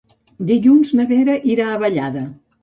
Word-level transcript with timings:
Dilluns 0.51 0.93
na 1.01 1.05
Vera 1.11 1.35
irà 1.57 1.69
a 1.69 1.77
Vallada. 1.85 2.25